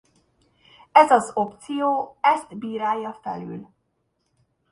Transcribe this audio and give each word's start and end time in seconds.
Ez 0.91 1.11
az 1.11 1.31
opció 1.33 2.17
ezt 2.21 2.57
bírálja 2.57 3.13
felül. 3.13 3.67